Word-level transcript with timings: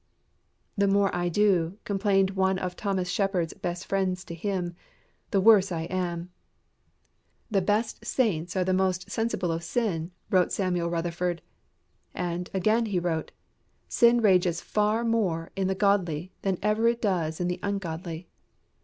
"The 0.79 0.87
more 0.87 1.15
I 1.15 1.29
do," 1.29 1.77
complained 1.83 2.31
one 2.31 2.57
of 2.57 2.75
Thomas 2.75 3.07
Shepard's 3.07 3.53
best 3.53 3.85
friends 3.85 4.23
to 4.25 4.33
him, 4.33 4.73
"the 5.29 5.39
worse 5.39 5.71
I 5.71 5.83
am." 5.83 6.31
"The 7.51 7.61
best 7.61 8.03
saints 8.03 8.55
are 8.57 8.63
the 8.63 8.73
most 8.73 9.11
sensible 9.11 9.51
of 9.51 9.63
sin," 9.63 10.09
wrote 10.31 10.51
Samuel 10.51 10.89
Rutherford. 10.89 11.43
And, 12.15 12.49
again 12.51 12.87
he 12.87 12.97
wrote, 12.97 13.31
"Sin 13.87 14.21
rages 14.21 14.59
far 14.59 15.03
more 15.05 15.51
in 15.55 15.67
the 15.67 15.75
godly 15.75 16.31
than 16.41 16.57
ever 16.63 16.87
it 16.87 16.99
does 16.99 17.39
in 17.39 17.47
the 17.47 17.59
ungodly." 17.61 18.27